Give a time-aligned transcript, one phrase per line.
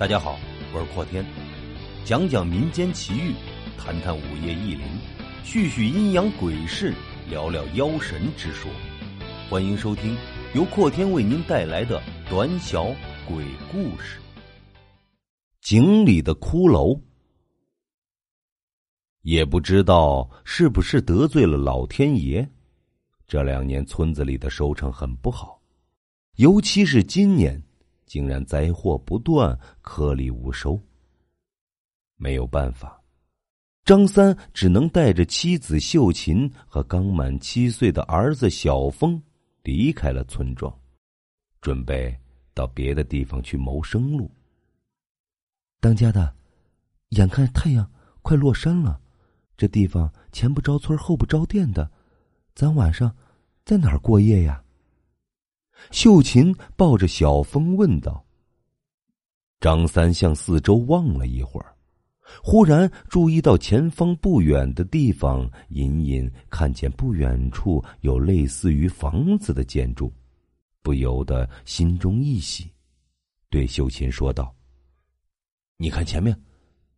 [0.00, 0.38] 大家好，
[0.72, 1.22] 我是阔天，
[2.06, 3.34] 讲讲民间奇遇，
[3.76, 4.86] 谈谈午夜异灵，
[5.44, 6.94] 叙叙阴阳鬼事，
[7.28, 8.72] 聊聊妖神之说。
[9.50, 10.16] 欢迎收听
[10.54, 12.84] 由阔天为您带来的短小
[13.28, 14.18] 鬼故事。
[15.60, 16.98] 井里的骷髅，
[19.20, 22.48] 也不知道是不是得罪了老天爷，
[23.26, 25.60] 这两年村子里的收成很不好，
[26.36, 27.62] 尤其是今年。
[28.10, 30.76] 竟然灾祸不断，颗粒无收。
[32.16, 33.00] 没有办法，
[33.84, 39.22] 张三只能带着妻子秀琴和刚满七岁的儿子小峰
[39.62, 40.76] 离开了村庄，
[41.60, 42.12] 准备
[42.52, 44.28] 到别的地方去谋生路。
[45.78, 46.34] 当家的，
[47.10, 47.88] 眼看太阳
[48.22, 49.00] 快落山了，
[49.56, 51.88] 这地方前不着村后不着店的，
[52.56, 53.14] 咱晚上
[53.64, 54.64] 在哪儿过夜呀？
[55.90, 58.24] 秀琴抱着小峰问道
[59.60, 61.74] ：“张三向四周望了一会儿，
[62.42, 70.12] 忽然注意到前方不远的地方，隐隐看见不远处有类似于房子的建筑，
[70.82, 72.70] 不由得心中一喜，
[73.48, 74.54] 对秀琴说道
[75.76, 76.40] ：‘你看前面，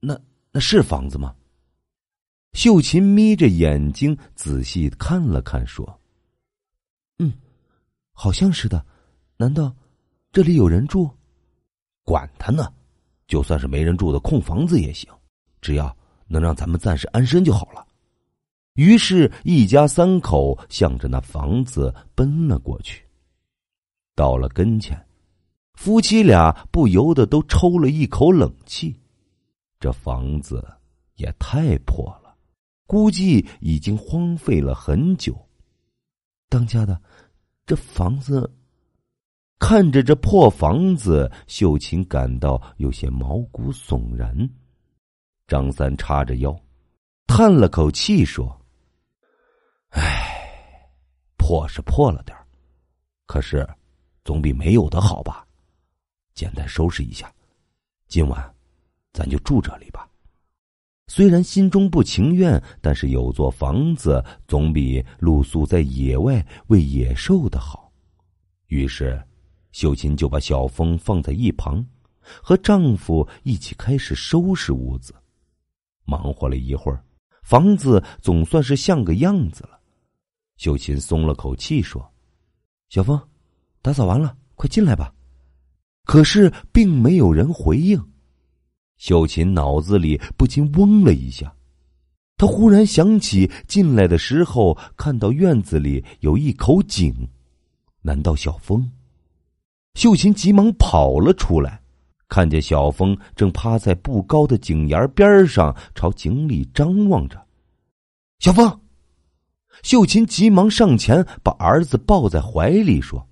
[0.00, 1.34] 那那是房子吗？’
[2.52, 5.98] 秀琴眯着眼睛仔细看了看，说。”
[7.18, 7.32] 嗯
[8.12, 8.84] 好像是的，
[9.36, 9.74] 难道
[10.30, 11.10] 这里有人住？
[12.04, 12.72] 管他呢，
[13.26, 15.08] 就算是没人住的空房子也行，
[15.60, 15.96] 只要
[16.26, 17.86] 能让咱们暂时安身就好了。
[18.74, 23.04] 于是，一家三口向着那房子奔了过去。
[24.14, 25.00] 到了跟前，
[25.74, 28.98] 夫妻俩不由得都抽了一口冷气。
[29.78, 30.64] 这房子
[31.16, 32.34] 也太破了，
[32.86, 35.34] 估计已经荒废了很久。
[36.48, 37.00] 当家的。
[37.64, 38.50] 这房子，
[39.58, 44.36] 看着这破房子，秀琴感到有些毛骨悚然。
[45.46, 46.58] 张三叉着腰，
[47.26, 48.60] 叹了口气说
[49.90, 50.90] ：“唉，
[51.36, 52.36] 破是破了点
[53.26, 53.68] 可是
[54.24, 55.46] 总比没有的好吧？
[56.34, 57.32] 简单收拾一下，
[58.08, 58.54] 今晚
[59.12, 60.08] 咱就住这里吧。
[61.14, 67.92] 虽然心中不情愿，但是有座房子总比露宿在野外喂野兽的好。
[68.68, 69.22] 于是，
[69.72, 71.84] 秀琴就把小峰放在一旁，
[72.22, 75.14] 和丈夫一起开始收拾屋子。
[76.06, 77.04] 忙活了一会儿，
[77.42, 79.78] 房子总算是像个样子了。
[80.56, 82.02] 秀琴松了口气说
[82.88, 83.20] ：“小峰，
[83.82, 85.12] 打扫完了，快进来吧。”
[86.08, 88.02] 可是，并没有人回应。
[89.02, 91.52] 秀琴脑子里不禁嗡了一下，
[92.36, 97.12] 她忽然想起进来的时候看到院子里有一口井，
[98.00, 98.88] 难道小峰？
[99.94, 101.82] 秀琴急忙跑了出来，
[102.28, 107.44] 看见小峰正趴在不高的井沿边上，朝井里张望着。
[108.38, 108.80] 小峰，
[109.82, 113.26] 秀琴急忙上前把儿子抱在怀里，说：“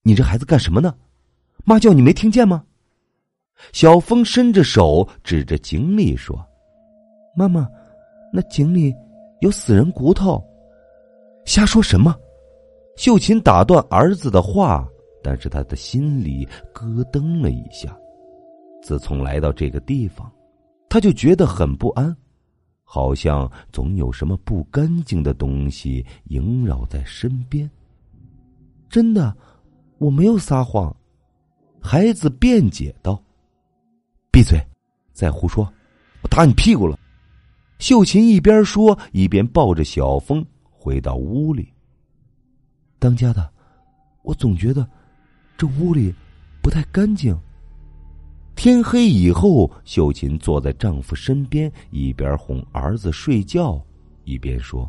[0.00, 0.94] 你这孩子干什么呢？
[1.66, 2.64] 妈叫你没听见吗？”
[3.72, 6.38] 小峰伸着手指着井里说
[7.34, 7.68] ：“妈妈，
[8.32, 8.94] 那井里
[9.40, 10.42] 有死人骨头。”
[11.44, 12.14] 瞎说什么！
[12.96, 14.86] 秀琴打断儿子的话，
[15.22, 17.96] 但是他的心里咯噔了一下。
[18.82, 20.30] 自从来到这个地方，
[20.88, 22.16] 他就觉得很不安，
[22.84, 27.70] 好像总有什么不干净的东西萦绕在身边。
[28.88, 29.36] 真的，
[29.98, 30.94] 我没有撒谎。”
[31.82, 33.20] 孩子辩解道。
[34.38, 34.64] 闭嘴！
[35.12, 35.64] 再胡说，
[36.22, 36.96] 我打你屁股了！
[37.80, 41.74] 秀琴一边说，一边抱着小峰回到屋里。
[43.00, 43.52] 当家的，
[44.22, 44.88] 我总觉得
[45.56, 46.14] 这屋里
[46.62, 47.36] 不太干净。
[48.54, 53.84] 天黑以后，秀琴坐在丈夫身边，一边哄儿子睡觉，
[54.22, 54.88] 一边说：“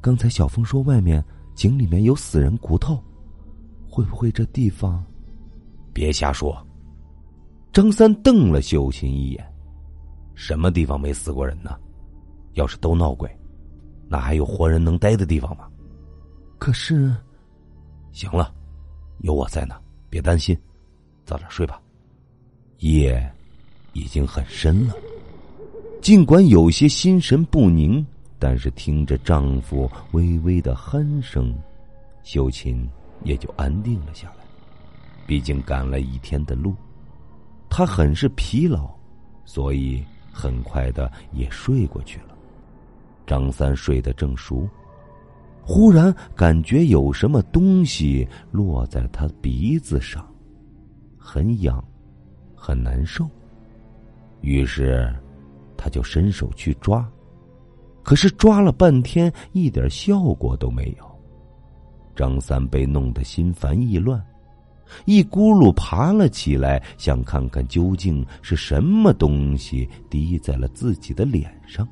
[0.00, 1.22] 刚才小峰说外面
[1.54, 3.04] 井里面有死人骨头，
[3.86, 5.04] 会不会这地方？
[5.92, 6.56] 别瞎说！”
[7.76, 9.52] 张三瞪了秀琴一眼
[10.34, 11.78] ：“什么地方没死过人呢？
[12.54, 13.30] 要是都闹鬼，
[14.08, 15.68] 那还有活人能待的地方吗？”
[16.58, 17.14] 可是，
[18.12, 18.50] 行了，
[19.18, 19.78] 有我在呢，
[20.08, 20.58] 别担心，
[21.26, 21.78] 早点睡吧。
[22.78, 23.30] 夜
[23.92, 24.94] 已经很深了，
[26.00, 28.02] 尽管有些心神不宁，
[28.38, 31.54] 但是听着丈夫微微的鼾声，
[32.22, 32.88] 秀琴
[33.22, 34.46] 也就安定了下来。
[35.26, 36.74] 毕竟赶了一天的路。
[37.76, 38.88] 他很是疲劳，
[39.44, 40.02] 所以
[40.32, 42.34] 很快的也睡过去了。
[43.26, 44.66] 张三睡得正熟，
[45.60, 50.26] 忽然感觉有什么东西落在他鼻子上，
[51.18, 51.84] 很痒，
[52.54, 53.28] 很难受。
[54.40, 55.14] 于是，
[55.76, 57.06] 他就伸手去抓，
[58.02, 61.04] 可是抓了半天，一点效果都没有。
[62.14, 64.18] 张三被弄得心烦意乱，
[65.04, 71.86] 一咕噜爬了起来，想看看究竟是什么东西滴在了自己的脸上。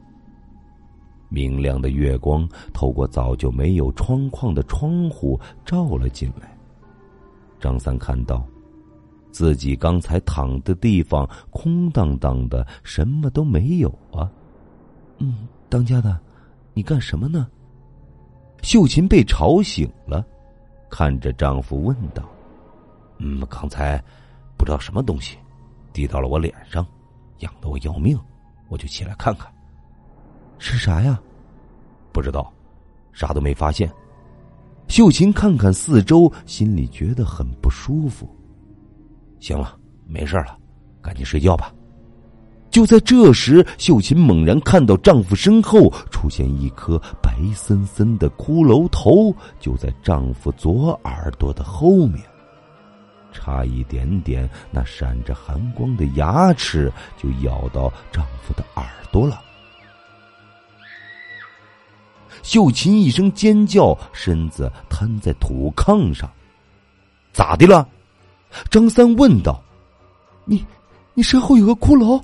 [1.29, 6.57] 明亮的月光透过早就没有窗框的窗户照了进来。
[7.59, 8.47] 张三看到，
[9.33, 14.31] 自己刚才躺的地方空荡荡的，什么都没有啊。
[15.19, 16.21] 嗯，当家的，
[16.73, 17.49] 你干什么呢？
[18.63, 20.25] 秀琴被吵醒了，
[20.89, 22.29] 看着丈夫问道
[23.19, 24.03] ：“嗯，刚才
[24.57, 25.39] 不知道什么东西
[25.93, 26.87] 滴到了我脸上，
[27.39, 28.19] 痒得我要命，
[28.69, 29.53] 我就起来看看。
[30.59, 31.21] 是啥呀？
[32.13, 32.53] 不知道，
[33.13, 33.91] 啥都没发现。”
[34.89, 38.29] 秀琴看看四周，心里觉得很不舒服。
[39.41, 39.77] 行了，
[40.07, 40.59] 没事了，
[41.01, 41.73] 赶紧睡觉吧。
[42.71, 52.23] 就在这时，秀琴猛然看到丈夫身后出现一颗白森森的骷髅头，就在丈夫左耳朵的后面。
[53.35, 56.91] 差一点点，那闪着寒光的牙齿
[57.21, 59.43] 就咬到丈夫的耳朵了。
[62.43, 66.31] 秀琴一声尖叫，身子瘫在土炕上。
[67.33, 67.87] 咋的了？
[68.71, 69.61] 张三问道。
[70.45, 70.65] 你，
[71.15, 72.23] 你身后有个骷髅。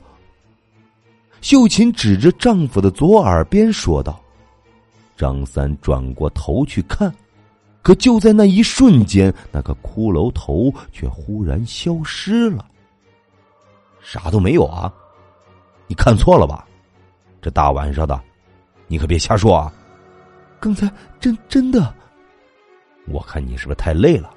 [1.41, 4.21] 秀琴指着丈夫的左耳边说道
[5.17, 7.13] ：“张三转过头去看，
[7.83, 12.67] 可就在那一瞬间，那个骷髅头却忽然消失了。
[14.01, 14.93] 啥都没有啊！
[15.87, 16.67] 你看错了吧？
[17.41, 18.21] 这大晚上的，
[18.87, 19.73] 你可别瞎说啊！
[20.59, 21.95] 刚才真真的，
[23.09, 24.31] 我看你是不是太累了？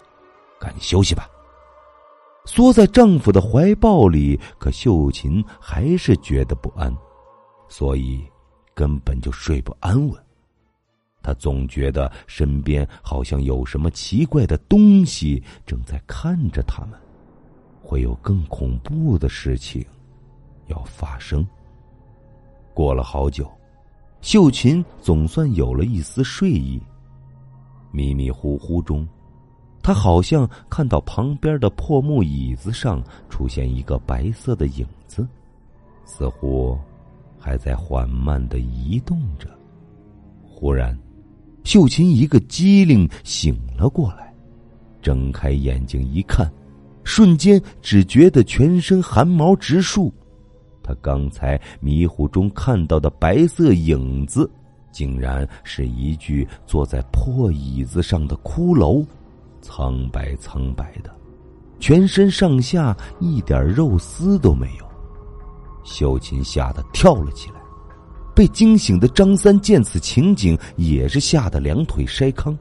[0.59, 1.27] 赶紧休息吧。”
[2.45, 6.93] 缩在丈夫的怀抱里，可秀琴还是觉得不安，
[7.69, 8.21] 所以
[8.73, 10.21] 根本就睡不安稳。
[11.23, 16.99] 他总觉得身边好像有什么奇怪的东西正在看着他们，
[17.81, 19.83] 会有更恐怖的事情
[20.67, 21.43] 要发生。
[22.73, 23.49] 过了好久，
[24.21, 26.81] 秀琴总算有了一丝睡意，
[27.91, 29.07] 迷迷糊糊中。
[29.81, 35.27] 他好像看到旁边的破木椅子上出现一个白色的影子，
[36.05, 36.79] 似乎
[37.37, 39.49] 还在缓慢的移动着。
[40.47, 40.97] 忽然，
[41.63, 44.33] 秀琴一个机灵醒了过来，
[45.01, 46.51] 睁开眼睛一看，
[47.03, 50.13] 瞬间只觉得全身汗毛直竖。
[50.81, 54.49] 他刚才迷糊中看到的白色影子，
[54.91, 59.05] 竟然是一具坐在破椅子上的骷髅。
[59.61, 61.09] 苍白苍白的，
[61.79, 64.85] 全身上下一点肉丝都没有。
[65.85, 67.55] 秀琴吓得跳了起来，
[68.35, 72.57] 被惊醒的张三见此情景也是吓得两腿筛糠。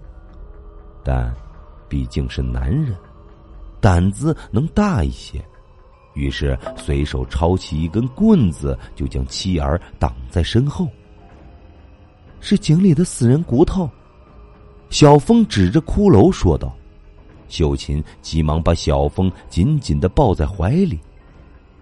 [1.02, 1.34] 但
[1.88, 2.94] 毕竟是男人，
[3.80, 5.44] 胆子能大一些，
[6.14, 10.86] 于是随手抄起一根棍子，就将妻儿挡在身后。
[12.40, 13.88] 是井里的死人骨头，
[14.90, 16.74] 小峰指着骷髅说道。
[17.48, 20.98] 秀琴急忙把小峰紧紧的抱在怀里，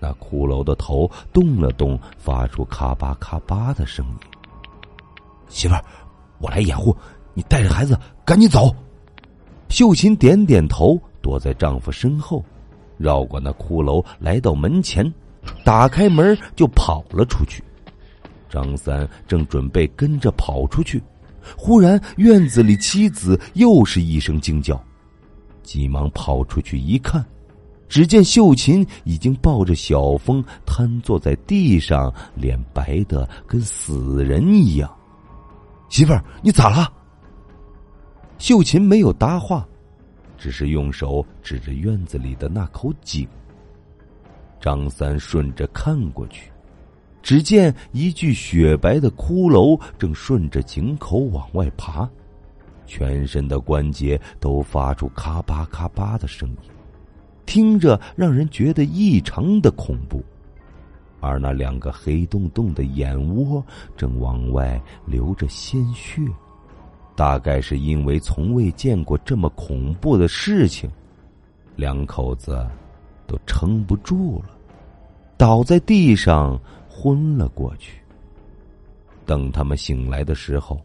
[0.01, 4.13] 那骷髅的头动了动，发出咔吧咔吧的声音。
[5.49, 5.85] 媳妇儿，
[6.39, 6.97] 我来掩护，
[7.35, 8.75] 你带着孩子赶紧走。
[9.69, 12.45] 秀琴点点头，躲在丈夫身后，
[12.97, 15.13] 绕过那骷髅，来到门前，
[15.65, 17.63] 打开门就跑了出去。
[18.49, 21.01] 张三正准备跟着跑出去，
[21.57, 24.83] 忽然院子里妻子又是一声惊叫。
[25.63, 27.25] 急忙跑出去一看，
[27.91, 34.89] 只见秀琴已经抱着小峰瘫坐在地上，脸白的跟死人一样。
[35.89, 36.91] 媳妇儿，你咋了？
[38.39, 39.67] 秀琴没有答话，
[40.39, 43.27] 只是用手指着院子里的那口井。
[44.61, 46.49] 张三顺着看过去，
[47.23, 52.09] 只见一具雪白的骷髅正顺着井口往外爬。
[52.87, 56.71] 全身的关节都发出咔吧咔吧的声音，
[57.51, 60.23] 听着让人觉得异常的恐怖。
[61.19, 63.61] 而那两个黑洞洞的眼窝
[63.97, 66.23] 正往外流着鲜血，
[67.17, 70.89] 大概是因为从未见过这么恐怖的事情，
[71.75, 72.65] 两口子
[73.27, 74.51] 都撑不住了，
[75.37, 76.57] 倒在地上
[76.89, 78.01] 昏了过去。
[79.27, 80.81] 等他们醒来的时候，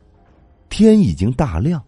[0.67, 1.79] 天已经大亮。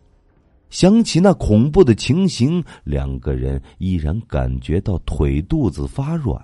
[0.70, 6.44] 想起那恐怖的情形，两个人依然感觉到腿肚子发软，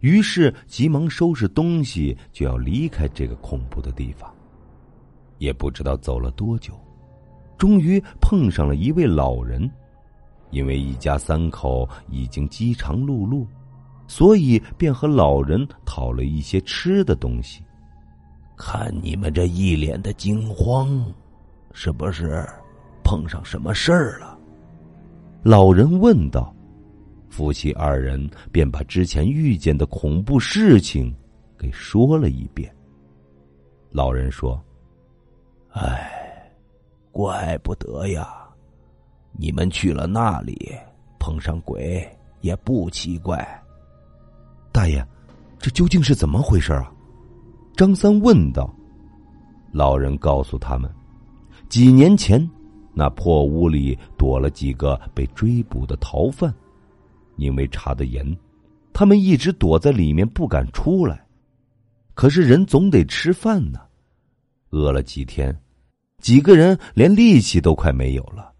[0.00, 4.32] 于是急忙收拾东西，就要离开这个恐怖的地方。
[5.38, 6.72] 也不知道走了多久，
[7.58, 9.68] 终于碰上了一位老人。
[10.50, 13.46] 因为一家三口已经饥肠辘辘，
[14.06, 17.62] 所以便和老人讨了一些吃的东西。
[18.54, 21.02] 看你们这一脸的惊慌，
[21.72, 22.46] 是不是
[23.12, 24.38] 碰上什么事儿了？
[25.42, 26.50] 老人问道。
[27.28, 31.14] 夫妻二人便把之前遇见的恐怖事情
[31.58, 32.74] 给说了一遍。
[33.90, 34.58] 老人说
[35.76, 36.50] ：“哎，
[37.10, 38.34] 怪不得呀。”
[39.32, 40.72] 你们去了那里，
[41.18, 42.08] 碰上鬼
[42.40, 43.46] 也不奇怪。
[44.72, 45.06] 大爷，
[45.58, 46.90] 这究竟是怎么回事啊？
[47.76, 48.74] 张三问道。
[49.70, 50.90] 老人告诉他们，
[51.68, 52.50] 几年前
[52.94, 56.54] 那破屋里躲了几个被追捕的逃犯，
[57.36, 58.36] 因为查的严，
[58.92, 61.26] 他们一直躲在里面不敢出来。
[62.14, 63.80] 可是人总得吃饭呢，
[64.70, 65.58] 饿了几天，
[66.18, 68.52] 几个人连力气都快没有了。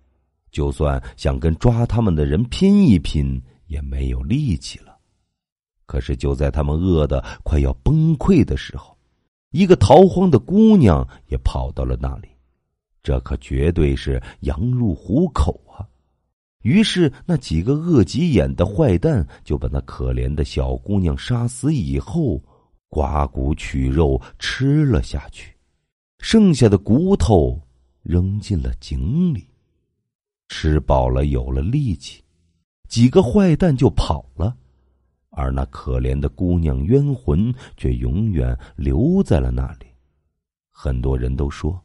[0.51, 4.97] 就算想跟抓他们的人拼一拼，也没有力气了。
[5.85, 8.97] 可是就在他们饿得快要崩溃的时候，
[9.51, 12.29] 一个逃荒的姑娘也跑到了那里。
[13.03, 15.83] 这可绝对是羊入虎口啊！
[16.63, 22.41] 于是那几个饿急眼的坏蛋就把那可怜的小姑娘杀死以后，
[22.89, 25.53] 刮骨取肉吃了下去，
[26.21, 27.61] 剩下的骨头
[28.03, 29.49] 扔进了井里。
[30.49, 32.23] 吃饱了，有了力气，
[32.89, 34.57] 几个坏蛋就跑了，
[35.31, 39.87] 而那可怜的姑娘冤魂却永远留在了那里。
[40.71, 41.83] 很多人都说，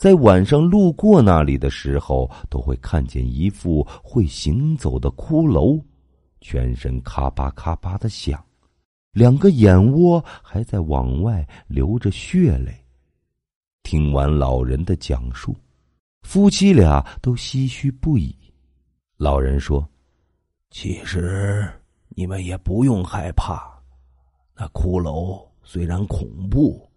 [0.00, 5.78] 在晚上路过那里的时候，都会看见一副会行走的骷髅，
[6.40, 8.42] 全身咔吧咔吧的响，
[9.12, 12.74] 两个眼窝还在往外流着血泪。
[13.82, 15.54] 听完老人的讲述。
[16.22, 18.34] 夫妻俩都唏嘘不已。
[19.18, 19.86] 老人说
[20.72, 21.70] ：“其实
[22.08, 23.70] 你们也不用害怕，
[24.56, 26.88] 那骷髅虽然恐怖，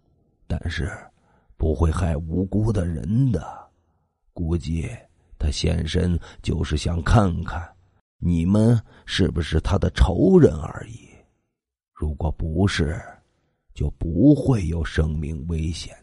[0.46, 0.90] 但是
[1.64, 3.42] 不会害无辜的人的。
[4.34, 4.86] 估计
[5.38, 7.66] 他现身就是想看看
[8.18, 11.08] 你们是不是他的仇人而已。
[11.94, 13.00] 如果不是，
[13.72, 15.96] 就不会有生命危险。”